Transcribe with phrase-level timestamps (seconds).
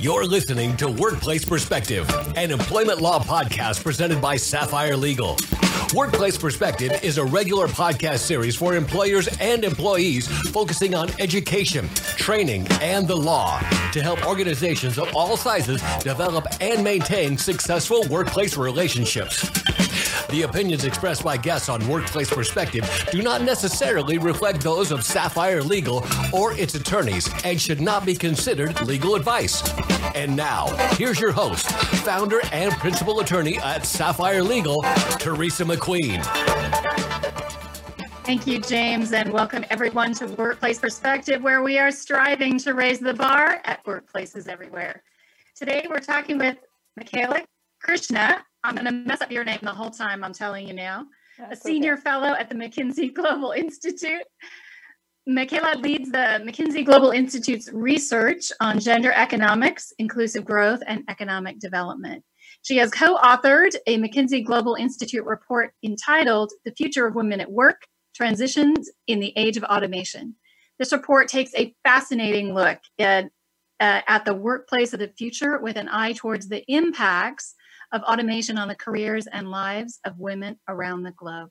[0.00, 5.36] You're listening to Workplace Perspective, an employment law podcast presented by Sapphire Legal.
[5.94, 12.68] Workplace Perspective is a regular podcast series for employers and employees focusing on education, training,
[12.80, 13.58] and the law
[13.92, 19.50] to help organizations of all sizes develop and maintain successful workplace relationships.
[20.30, 25.60] The opinions expressed by guests on Workplace Perspective do not necessarily reflect those of Sapphire
[25.60, 29.60] Legal or its attorneys and should not be considered legal advice.
[30.14, 31.68] And now, here's your host,
[32.04, 34.84] founder and principal attorney at Sapphire Legal,
[35.18, 36.22] Teresa McQueen.
[38.24, 43.00] Thank you, James, and welcome everyone to Workplace Perspective, where we are striving to raise
[43.00, 45.02] the bar at workplaces everywhere.
[45.56, 46.58] Today, we're talking with
[46.98, 47.44] Michaela
[47.82, 48.44] Krishna.
[48.62, 51.06] I'm going to mess up your name the whole time, I'm telling you now.
[51.38, 52.02] That's a senior okay.
[52.02, 54.22] fellow at the McKinsey Global Institute.
[55.30, 62.24] Michaela leads the McKinsey Global Institute's research on gender economics, inclusive growth, and economic development.
[62.62, 67.50] She has co authored a McKinsey Global Institute report entitled The Future of Women at
[67.50, 70.34] Work Transitions in the Age of Automation.
[70.80, 73.26] This report takes a fascinating look at,
[73.78, 77.54] uh, at the workplace of the future with an eye towards the impacts
[77.92, 81.50] of automation on the careers and lives of women around the globe.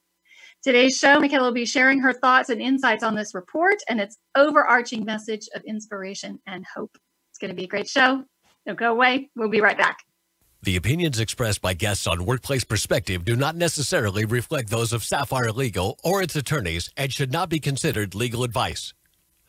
[0.61, 4.17] Today's show, Michaela will be sharing her thoughts and insights on this report and its
[4.35, 6.97] overarching message of inspiration and hope.
[7.31, 8.25] It's going to be a great show.
[8.65, 9.29] Don't go away.
[9.37, 9.99] We'll be right back.
[10.61, 15.53] The opinions expressed by guests on Workplace Perspective do not necessarily reflect those of Sapphire
[15.53, 18.93] Legal or its attorneys and should not be considered legal advice.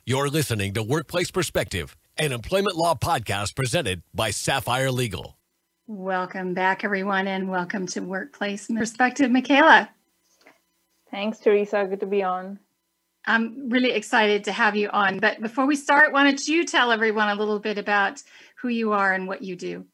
[0.07, 5.37] You're listening to Workplace Perspective, an employment law podcast presented by Sapphire Legal.
[5.89, 9.29] Welcome back, everyone, and welcome to Workplace Perspective.
[9.29, 9.91] Michaela.
[11.11, 11.87] Thanks, Teresa.
[11.89, 12.59] Good to be on.
[13.27, 15.19] I'm really excited to have you on.
[15.19, 18.23] But before we start, why don't you tell everyone a little bit about
[18.61, 19.85] who you are and what you do?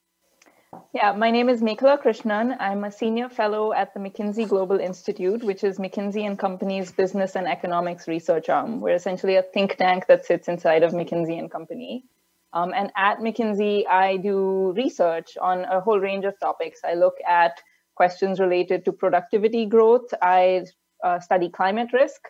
[0.92, 2.56] Yeah, my name is Mekhala Krishnan.
[2.60, 7.34] I'm a senior fellow at the McKinsey Global Institute, which is McKinsey and Company's business
[7.34, 8.80] and economics research arm.
[8.80, 12.04] We're essentially a think tank that sits inside of McKinsey and Company.
[12.52, 16.80] Um, and at McKinsey, I do research on a whole range of topics.
[16.84, 17.60] I look at
[17.94, 20.12] questions related to productivity growth.
[20.22, 20.64] I
[21.06, 22.20] uh, study climate risk.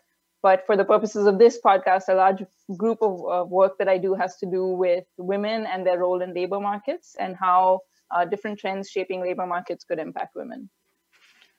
[0.42, 2.42] But for the purposes of this podcast, a large
[2.76, 6.20] group of uh, work that I do has to do with women and their role
[6.22, 7.80] in labor markets and how
[8.14, 10.70] uh, different trends shaping labor markets could impact women.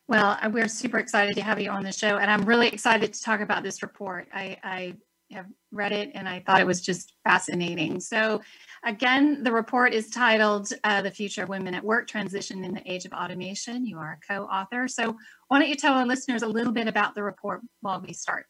[0.07, 3.21] Well, we're super excited to have you on the show, and I'm really excited to
[3.21, 4.29] talk about this report.
[4.33, 4.93] I, I
[5.31, 7.99] have read it and I thought it was just fascinating.
[7.99, 8.41] So,
[8.83, 12.91] again, the report is titled uh, The Future of Women at Work Transition in the
[12.91, 13.85] Age of Automation.
[13.85, 14.87] You are a co author.
[14.87, 15.15] So,
[15.47, 18.45] why don't you tell our listeners a little bit about the report while we start?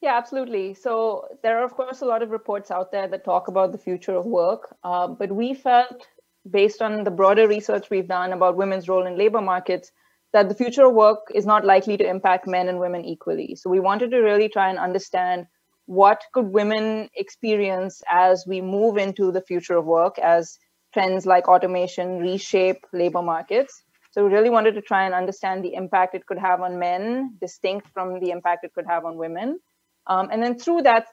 [0.00, 0.74] Yeah, absolutely.
[0.74, 3.78] So, there are, of course, a lot of reports out there that talk about the
[3.78, 6.06] future of work, uh, but we felt,
[6.50, 9.90] based on the broader research we've done about women's role in labor markets,
[10.32, 13.54] that the future of work is not likely to impact men and women equally.
[13.56, 15.46] So, we wanted to really try and understand
[15.86, 20.58] what could women experience as we move into the future of work as
[20.92, 23.82] trends like automation reshape labor markets?
[24.12, 27.36] So we really wanted to try and understand the impact it could have on men
[27.40, 29.58] distinct from the impact it could have on women.
[30.06, 31.08] Um, and then through that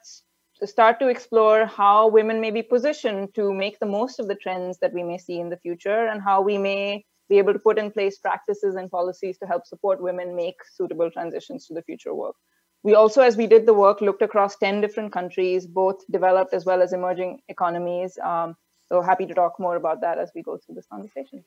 [0.64, 4.78] start to explore how women may be positioned to make the most of the trends
[4.78, 7.78] that we may see in the future and how we may be able to put
[7.78, 12.10] in place practices and policies to help support women make suitable transitions to the future
[12.10, 12.36] of work
[12.82, 16.64] we also, as we did the work, looked across 10 different countries, both developed as
[16.64, 18.18] well as emerging economies.
[18.18, 18.56] Um,
[18.88, 21.44] so happy to talk more about that as we go through this conversation.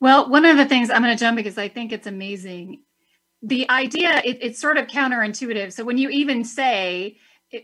[0.00, 2.82] Well, one of the things I'm going to jump because I think it's amazing.
[3.42, 5.72] The idea, it, it's sort of counterintuitive.
[5.72, 7.18] So when you even say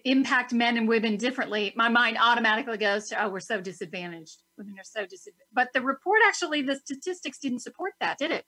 [0.04, 4.36] impact men and women differently, my mind automatically goes to, oh, we're so disadvantaged.
[4.58, 5.50] Women are so disadvantaged.
[5.52, 8.44] But the report actually, the statistics didn't support that, did it?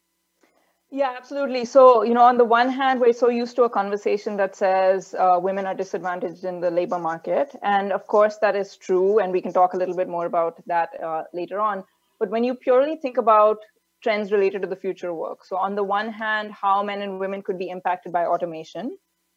[0.93, 1.65] Yeah, absolutely.
[1.67, 5.15] So, you know, on the one hand, we're so used to a conversation that says
[5.17, 7.55] uh, women are disadvantaged in the labor market.
[7.63, 9.21] And of course, that is true.
[9.21, 11.85] And we can talk a little bit more about that uh, later on.
[12.19, 13.59] But when you purely think about
[14.03, 17.43] trends related to the future work, so on the one hand, how men and women
[17.43, 18.97] could be impacted by automation,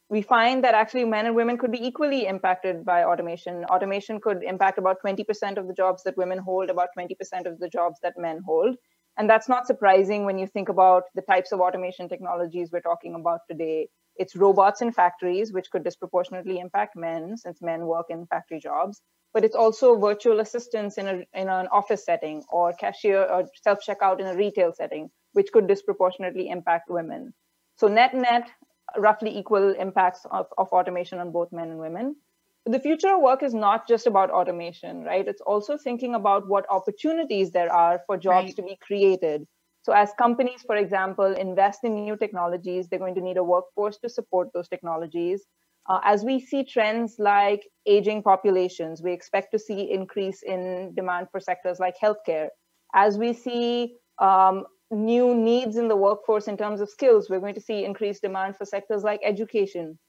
[0.09, 3.63] we find that actually men and women could be equally impacted by automation.
[3.65, 7.69] Automation could impact about 20% of the jobs that women hold, about 20% of the
[7.69, 8.75] jobs that men hold.
[9.17, 13.15] And that's not surprising when you think about the types of automation technologies we're talking
[13.15, 13.89] about today.
[14.15, 19.01] It's robots in factories, which could disproportionately impact men since men work in factory jobs.
[19.33, 23.79] But it's also virtual assistants in, a, in an office setting or cashier or self
[23.87, 27.33] checkout in a retail setting, which could disproportionately impact women.
[27.77, 28.49] So, net net,
[28.97, 32.15] roughly equal impacts of, of automation on both men and women.
[32.65, 35.27] The future of work is not just about automation, right?
[35.27, 38.55] It's also thinking about what opportunities there are for jobs right.
[38.55, 39.45] to be created.
[39.81, 43.97] So, as companies, for example, invest in new technologies, they're going to need a workforce
[43.97, 45.43] to support those technologies.
[45.89, 51.27] Uh, as we see trends like aging populations, we expect to see increase in demand
[51.31, 52.47] for sectors like healthcare.
[52.95, 57.55] As we see um, new needs in the workforce in terms of skills, we're going
[57.55, 59.99] to see increased demand for sectors like education.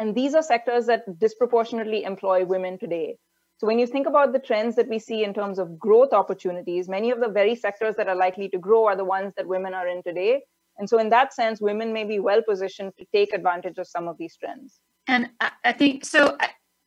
[0.00, 3.18] And these are sectors that disproportionately employ women today.
[3.58, 6.88] So when you think about the trends that we see in terms of growth opportunities,
[6.88, 9.74] many of the very sectors that are likely to grow are the ones that women
[9.74, 10.40] are in today.
[10.78, 14.08] And so in that sense, women may be well positioned to take advantage of some
[14.08, 14.80] of these trends.
[15.06, 15.28] And
[15.64, 16.38] I think so.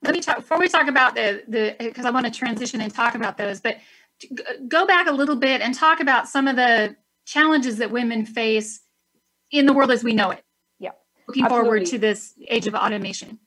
[0.01, 2.92] Let me talk before we talk about the the because I want to transition and
[2.92, 3.62] talk about those.
[3.62, 3.77] But
[4.68, 6.95] go back a little bit and talk about some of the
[7.25, 8.81] challenges that women face
[9.51, 10.44] in the world as we know it.
[11.27, 11.65] Looking Absolutely.
[11.65, 13.39] forward to this age of automation.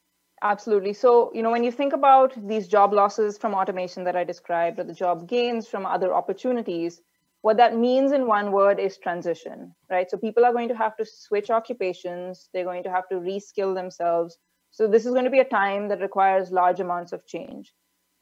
[0.43, 0.93] Absolutely.
[0.93, 4.79] So, you know, when you think about these job losses from automation that I described
[4.79, 7.01] or the job gains from other opportunities,
[7.41, 10.11] what that means in one word is transition, right?
[10.11, 13.75] So people are going to have to switch occupations, they're going to have to reskill
[13.75, 14.37] themselves.
[14.71, 17.73] So this is going to be a time that requires large amounts of change.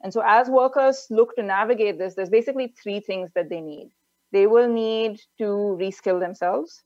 [0.01, 3.89] And so as workers look to navigate this, there's basically three things that they need
[4.35, 6.83] they will need to reskill themselves,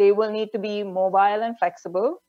[0.00, 2.22] they will need to be mobile and flexible,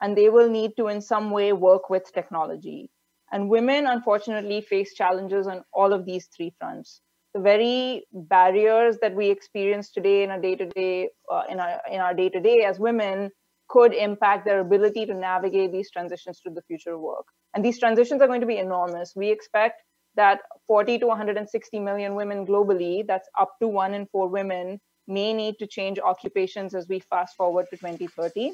[0.00, 2.90] and they will need to, in some way, work with technology.
[3.30, 7.02] And women, unfortunately, face challenges on all of these three fronts.
[7.34, 12.14] The very barriers that we experience today in our day-to-day, uh, in our in our
[12.14, 13.30] day-to-day as women,
[13.68, 17.26] could impact their ability to navigate these transitions to the future work.
[17.54, 19.12] And these transitions are going to be enormous.
[19.14, 19.82] We expect
[20.16, 25.32] that 40 to 160 million women globally, that's up to one in four women, may
[25.32, 28.52] need to change occupations as we fast forward to 2030.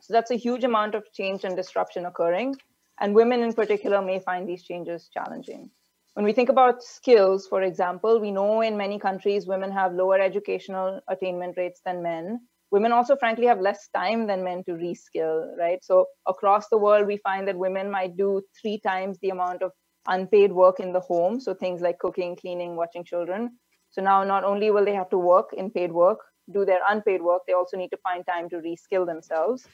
[0.00, 2.56] So that's a huge amount of change and disruption occurring.
[3.00, 5.70] And women in particular may find these changes challenging.
[6.14, 10.18] When we think about skills, for example, we know in many countries women have lower
[10.18, 12.40] educational attainment rates than men.
[12.70, 15.84] Women also, frankly, have less time than men to reskill, right?
[15.84, 19.72] So across the world, we find that women might do three times the amount of
[20.08, 21.38] unpaid work in the home.
[21.38, 23.58] So things like cooking, cleaning, watching children.
[23.96, 26.18] So now not only will they have to work in paid work,
[26.52, 29.66] do their unpaid work, they also need to find time to reskill themselves.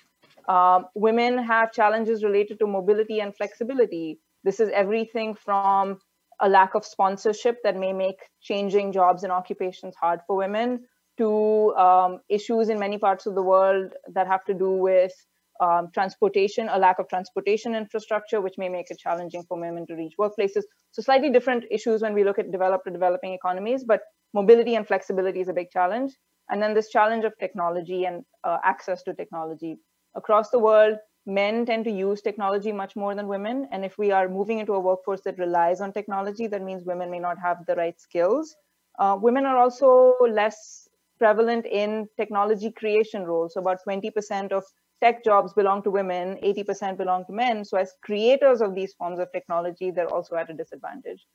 [0.49, 4.21] Um, women have challenges related to mobility and flexibility.
[4.45, 5.99] This is everything from
[6.39, 10.85] a lack of sponsorship that may make changing jobs and occupations hard for women
[11.19, 15.13] to um, issues in many parts of the world that have to do with
[15.62, 19.94] um, transportation, a lack of transportation infrastructure, which may make it challenging for women to
[19.94, 20.64] reach workplaces.
[20.91, 24.00] So, slightly different issues when we look at developed or developing economies, but
[24.35, 26.12] mobility and flexibility is a big challenge.
[26.50, 29.79] And then this challenge of technology and uh, access to technology.
[30.17, 33.69] Across the world, men tend to use technology much more than women.
[33.70, 37.11] And if we are moving into a workforce that relies on technology, that means women
[37.11, 38.56] may not have the right skills.
[38.99, 40.88] Uh, women are also less
[41.19, 43.55] prevalent in technology creation roles.
[43.55, 44.64] So, about 20% of
[45.02, 47.64] tech jobs belong to women, 80% belong to men.
[47.64, 51.26] So, as creators of these forms of technology, they're also at a disadvantage.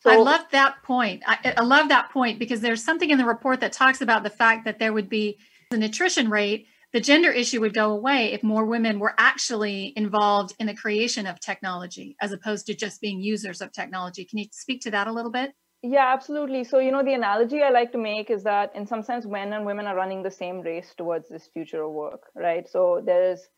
[0.00, 1.22] So, I love that point.
[1.26, 4.30] I, I, love that point because there's something in the report that talks about the
[4.30, 5.38] fact that there would be
[5.72, 6.68] an attrition rate.
[6.92, 11.26] The gender issue would go away if more women were actually involved in the creation
[11.26, 14.24] of technology as opposed to just being users of technology.
[14.24, 15.52] Can you speak to that a little bit?
[15.82, 16.64] Yeah, absolutely.
[16.64, 19.52] So, you know, the analogy I like to make is that in some sense, men
[19.52, 22.68] and women are running the same race towards this future of work, right?
[22.68, 23.48] So, there's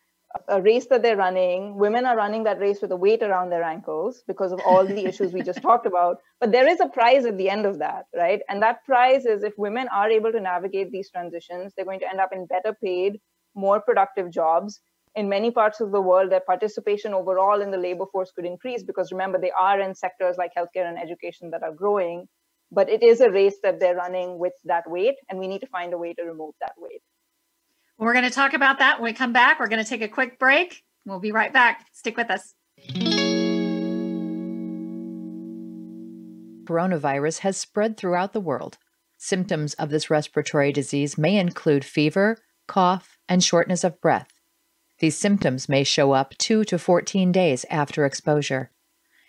[0.47, 1.75] a race that they're running.
[1.77, 5.05] Women are running that race with a weight around their ankles because of all the
[5.09, 6.17] issues we just talked about.
[6.39, 8.41] But there is a prize at the end of that, right?
[8.47, 12.09] And that prize is if women are able to navigate these transitions, they're going to
[12.09, 13.19] end up in better paid,
[13.55, 14.79] more productive jobs
[15.15, 18.83] in many parts of the world, their participation overall in the labor force could increase
[18.83, 22.27] because remember, they are in sectors like healthcare and education that are growing.
[22.71, 25.67] But it is a race that they're running with that weight, and we need to
[25.67, 27.01] find a way to remove that weight.
[27.97, 29.59] We're going to talk about that when we come back.
[29.59, 30.81] We're going to take a quick break.
[31.05, 31.85] We'll be right back.
[31.91, 32.53] Stick with us.
[36.63, 38.77] Coronavirus has spread throughout the world.
[39.17, 42.37] Symptoms of this respiratory disease may include fever,
[42.67, 44.30] cough, and shortness of breath.
[45.01, 48.69] These symptoms may show up 2 to 14 days after exposure.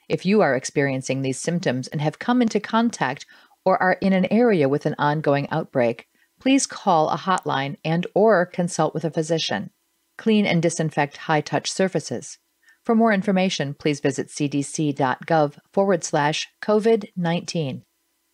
[0.07, 3.25] If you are experiencing these symptoms and have come into contact
[3.65, 8.45] or are in an area with an ongoing outbreak, please call a hotline and or
[8.45, 9.71] consult with a physician.
[10.19, 12.39] Clean and disinfect high-touch surfaces.
[12.85, 17.83] For more information, please visit cdc.gov forward slash COVID 19.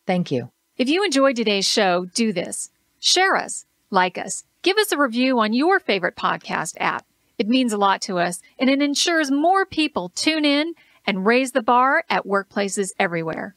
[0.05, 0.51] Thank you.
[0.75, 2.69] If you enjoyed today's show, do this
[2.99, 7.05] share us, like us, give us a review on your favorite podcast app.
[7.39, 10.73] It means a lot to us, and it ensures more people tune in
[11.07, 13.55] and raise the bar at workplaces everywhere.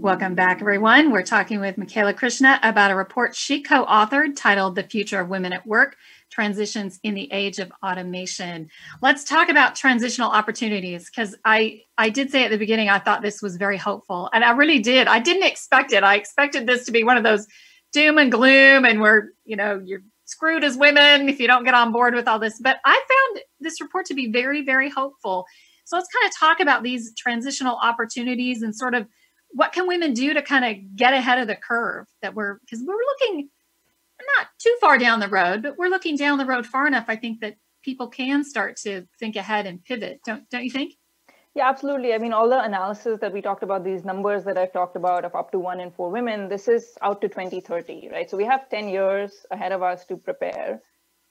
[0.00, 1.12] Welcome back, everyone.
[1.12, 5.28] We're talking with Michaela Krishna about a report she co authored titled The Future of
[5.28, 5.96] Women at Work
[6.28, 8.68] Transitions in the Age of Automation.
[9.00, 13.22] Let's talk about transitional opportunities because I, I did say at the beginning, I thought
[13.22, 15.06] this was very hopeful, and I really did.
[15.06, 16.02] I didn't expect it.
[16.02, 17.46] I expected this to be one of those
[17.92, 21.74] doom and gloom, and we're, you know, you're screwed as women if you don't get
[21.74, 22.60] on board with all this.
[22.60, 25.46] But I found this report to be very, very hopeful.
[25.84, 29.06] So let's kind of talk about these transitional opportunities and sort of
[29.50, 32.80] what can women do to kind of get ahead of the curve that we're because
[32.86, 33.48] we're looking
[34.36, 37.16] not too far down the road but we're looking down the road far enough i
[37.16, 40.94] think that people can start to think ahead and pivot don't don't you think
[41.58, 44.72] yeah absolutely i mean all the analysis that we talked about these numbers that i've
[44.72, 48.30] talked about of up to one in four women this is out to 2030 right
[48.30, 50.80] so we have 10 years ahead of us to prepare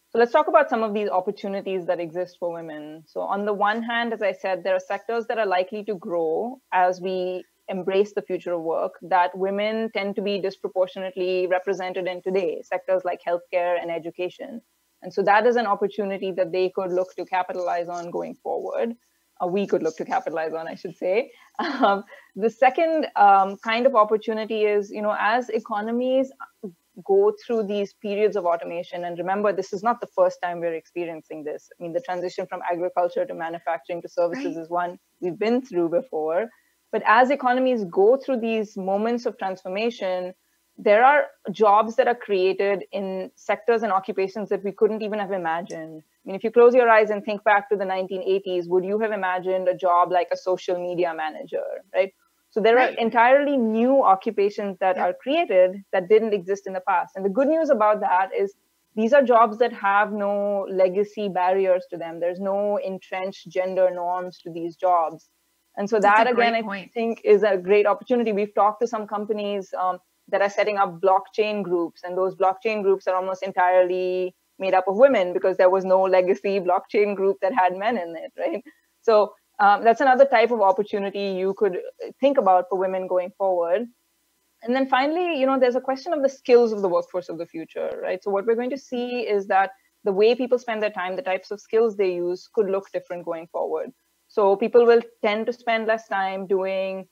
[0.09, 3.03] so let's talk about some of these opportunities that exist for women.
[3.07, 5.95] So on the one hand, as I said, there are sectors that are likely to
[5.95, 12.07] grow as we embrace the future of work that women tend to be disproportionately represented
[12.07, 14.61] in today, sectors like healthcare and education.
[15.01, 18.95] And so that is an opportunity that they could look to capitalize on going forward.
[19.41, 21.31] Uh, we could look to capitalize on, I should say.
[21.59, 22.03] Um,
[22.35, 26.31] the second um, kind of opportunity is, you know, as economies
[27.05, 30.73] go through these periods of automation, and remember, this is not the first time we're
[30.73, 31.69] experiencing this.
[31.79, 34.63] I mean, the transition from agriculture to manufacturing to services right.
[34.63, 36.47] is one we've been through before.
[36.91, 40.33] But as economies go through these moments of transformation,
[40.77, 45.31] there are jobs that are created in sectors and occupations that we couldn't even have
[45.31, 46.03] imagined.
[46.03, 48.99] I mean, if you close your eyes and think back to the 1980s, would you
[48.99, 51.63] have imagined a job like a social media manager,
[51.95, 52.13] right?
[52.51, 52.95] So there right.
[52.95, 55.05] are entirely new occupations that yeah.
[55.05, 57.15] are created that didn't exist in the past.
[57.15, 58.53] And the good news about that is
[58.95, 62.19] these are jobs that have no legacy barriers to them.
[62.19, 65.29] There's no entrenched gender norms to these jobs.
[65.75, 66.93] And so That's that again, I point.
[66.93, 68.31] think is a great opportunity.
[68.31, 72.83] We've talked to some companies um, that are setting up blockchain groups, and those blockchain
[72.83, 77.37] groups are almost entirely made up of women because there was no legacy blockchain group
[77.41, 78.63] that had men in it, right?
[79.01, 81.79] So um, that's another type of opportunity you could
[82.19, 83.87] think about for women going forward.
[84.63, 87.37] And then finally, you know, there's a question of the skills of the workforce of
[87.37, 88.23] the future, right?
[88.23, 89.71] So what we're going to see is that
[90.03, 93.25] the way people spend their time, the types of skills they use could look different
[93.25, 93.91] going forward.
[94.27, 97.07] So people will tend to spend less time doing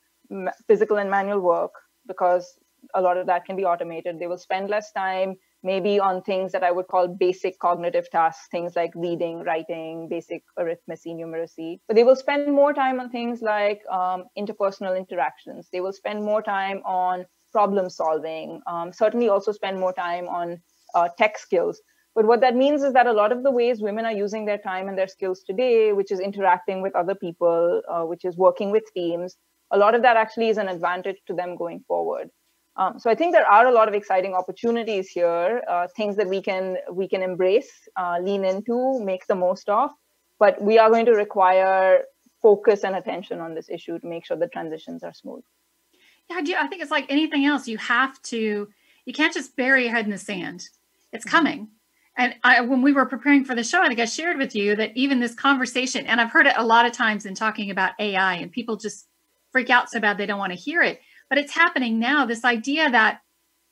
[0.66, 1.72] physical and manual work
[2.06, 2.58] because
[2.94, 4.18] a lot of that can be automated.
[4.18, 8.46] They will spend less time maybe on things that I would call basic cognitive tasks,
[8.50, 11.80] things like reading, writing, basic arithmetic, numeracy.
[11.88, 15.68] But they will spend more time on things like um, interpersonal interactions.
[15.72, 20.60] They will spend more time on problem solving, um, certainly also spend more time on
[20.94, 21.80] uh, tech skills.
[22.14, 24.58] But what that means is that a lot of the ways women are using their
[24.58, 28.70] time and their skills today, which is interacting with other people, uh, which is working
[28.70, 29.36] with teams,
[29.70, 32.30] a lot of that actually is an advantage to them going forward.
[32.76, 36.28] Um, so I think there are a lot of exciting opportunities here, uh, things that
[36.28, 39.90] we can we can embrace, uh, lean into, make the most of.
[40.38, 42.02] But we are going to require
[42.42, 45.42] focus and attention on this issue to make sure the transitions are smooth.
[46.28, 47.66] Yeah, I think it's like anything else.
[47.66, 48.68] You have to.
[49.06, 50.68] You can't just bury your head in the sand.
[51.12, 51.36] It's mm-hmm.
[51.36, 51.68] coming
[52.16, 54.74] and I, when we were preparing for the show, I think I shared with you
[54.76, 57.92] that even this conversation, and I've heard it a lot of times in talking about
[57.98, 59.06] AI, and people just
[59.52, 61.00] freak out so bad they don't want to hear it.
[61.28, 62.26] But it's happening now.
[62.26, 63.20] This idea that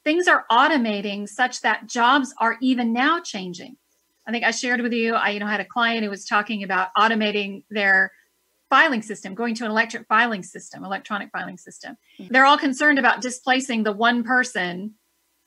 [0.02, 3.76] things are automating such that jobs are even now changing.
[4.26, 5.14] I think I shared with you.
[5.14, 8.12] I you know had a client who was talking about automating their
[8.70, 11.96] filing system, going to an electric filing system, electronic filing system.
[12.18, 12.32] Mm-hmm.
[12.32, 14.94] They're all concerned about displacing the one person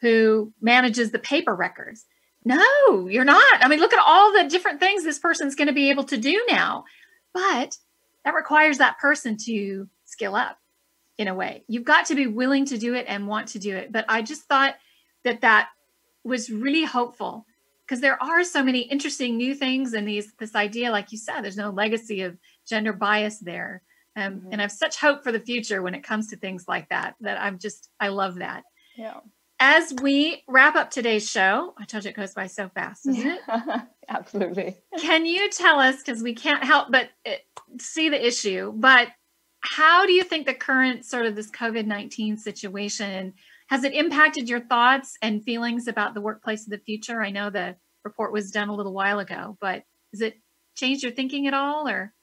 [0.02, 2.06] who manages the paper records
[2.48, 3.62] no, you're not.
[3.62, 6.18] I mean, look at all the different things this person's going to be able to
[6.18, 6.86] do now.
[7.34, 7.78] But
[8.24, 10.58] that requires that person to skill up
[11.18, 11.64] in a way.
[11.68, 13.92] You've got to be willing to do it and want to do it.
[13.92, 14.76] But I just thought
[15.24, 15.70] that that
[16.24, 17.46] was really hopeful
[17.86, 21.42] because there are so many interesting new things in these this idea like you said
[21.42, 23.82] there's no legacy of gender bias there
[24.18, 24.50] um, mm-hmm.
[24.52, 27.16] and i have such hope for the future when it comes to things like that
[27.22, 28.64] that i'm just i love that
[28.98, 29.20] yeah
[29.60, 33.26] as we wrap up today's show, I told you it goes by so fast, doesn't
[33.26, 33.42] it?
[34.08, 34.78] Absolutely.
[35.00, 37.32] Can you tell us, because we can't help but uh,
[37.80, 39.08] see the issue, but
[39.70, 43.34] how do you think the current sort of this COVID 19 situation
[43.68, 47.22] has it impacted your thoughts and feelings about the workplace of the future?
[47.22, 49.84] I know the report was done a little while ago, but
[50.14, 50.36] has it
[50.76, 52.14] changed your thinking at all or?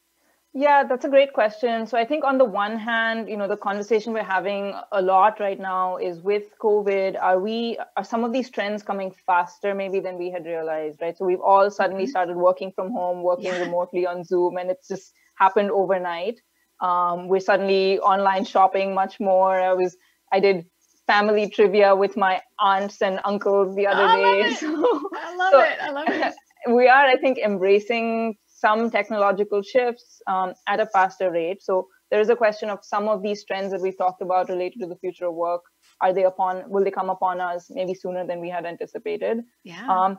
[0.57, 1.89] Yeah, that's a great question.
[1.89, 5.41] So I think on the one hand, you know, the conversation we're having a lot
[5.41, 9.99] right now is with COVID, are we are some of these trends coming faster maybe
[9.99, 11.19] than we had realized, right?
[11.19, 12.11] So we've all suddenly mm-hmm.
[12.11, 13.63] started working from home, working yeah.
[13.63, 16.41] remotely on Zoom, and it's just happened overnight.
[16.85, 19.55] Um, we're suddenly online shopping much more.
[19.71, 19.97] I was
[20.33, 20.67] I did
[21.07, 24.55] family trivia with my aunts and uncles the other I day.
[24.61, 24.69] So,
[25.15, 25.79] I love so it.
[25.81, 26.35] I love it.
[26.67, 31.63] We are, I think, embracing some technological shifts um, at a faster rate.
[31.63, 34.81] So there is a question of some of these trends that we've talked about related
[34.81, 35.61] to the future of work.
[36.01, 36.63] Are they upon?
[36.71, 39.43] Will they come upon us maybe sooner than we had anticipated?
[39.63, 39.87] Yeah.
[39.95, 40.19] Um,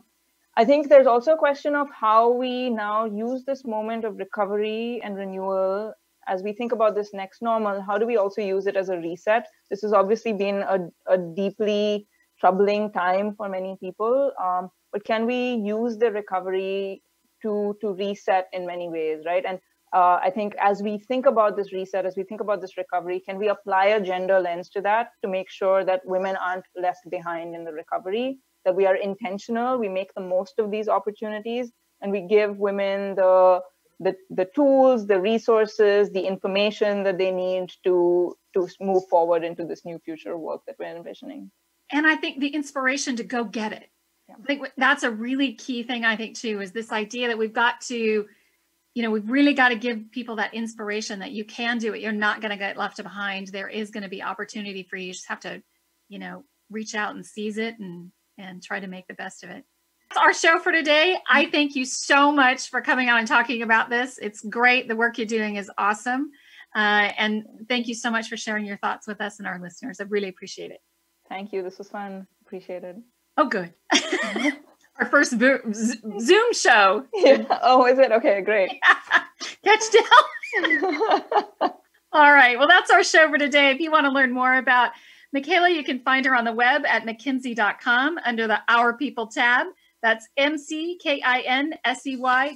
[0.55, 5.01] I think there's also a question of how we now use this moment of recovery
[5.03, 5.93] and renewal
[6.27, 7.81] as we think about this next normal.
[7.81, 9.47] How do we also use it as a reset?
[9.69, 12.07] This has obviously been a, a deeply
[12.39, 14.31] troubling time for many people.
[14.41, 17.01] Um, but can we use the recovery
[17.41, 19.59] to to reset in many ways right and
[19.93, 23.19] uh, i think as we think about this reset as we think about this recovery
[23.19, 27.09] can we apply a gender lens to that to make sure that women aren't left
[27.09, 31.71] behind in the recovery that we are intentional we make the most of these opportunities
[32.01, 33.61] and we give women the
[33.99, 39.65] the, the tools the resources the information that they need to to move forward into
[39.65, 41.49] this new future of work that we're envisioning
[41.91, 43.89] and i think the inspiration to go get it
[44.27, 44.35] yeah.
[44.41, 47.53] I think that's a really key thing, I think, too, is this idea that we've
[47.53, 48.25] got to,
[48.93, 52.01] you know, we've really got to give people that inspiration that you can do it.
[52.01, 53.47] You're not going to get left behind.
[53.47, 55.07] There is going to be opportunity for you.
[55.07, 55.61] You just have to,
[56.09, 59.49] you know, reach out and seize it and and try to make the best of
[59.49, 59.63] it.
[60.09, 61.17] That's our show for today.
[61.29, 64.17] I thank you so much for coming on and talking about this.
[64.17, 64.87] It's great.
[64.87, 66.31] The work you're doing is awesome.
[66.75, 69.99] Uh, and thank you so much for sharing your thoughts with us and our listeners.
[69.99, 70.81] I really appreciate it.
[71.29, 71.63] Thank you.
[71.63, 72.27] This was fun.
[72.45, 72.97] Appreciate it.
[73.37, 73.73] Oh, good.
[74.97, 77.05] Our first Zoom show.
[77.13, 77.43] Yeah.
[77.63, 78.11] Oh, is it?
[78.11, 78.69] Okay, great.
[79.63, 81.71] Catch down.
[82.13, 82.57] All right.
[82.57, 83.71] Well, that's our show for today.
[83.71, 84.91] If you want to learn more about
[85.33, 89.67] Michaela, you can find her on the web at mckinsey.com under the Our People tab.
[90.05, 90.97] That's M-C-K-I-N-S-E-Y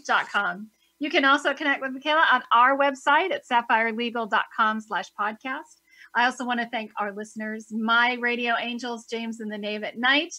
[0.05, 0.69] dot com.
[0.99, 5.81] You can also connect with Michaela on our website at sapphirelegal.com slash podcast.
[6.13, 9.97] I also want to thank our listeners, my radio angels, James and the Knave at
[9.97, 10.31] Night.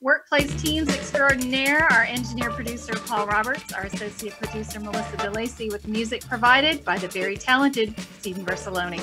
[0.00, 6.26] Workplace Teams Extraordinaire, our engineer producer Paul Roberts, our associate producer Melissa DeLacy, with music
[6.26, 9.00] provided by the very talented Stephen Versaloni.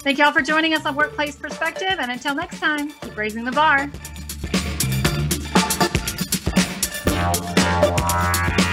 [0.00, 3.52] Thank y'all for joining us on Workplace Perspective, and until next time, keep raising the
[3.52, 3.88] bar.
[7.90, 8.63] Bye.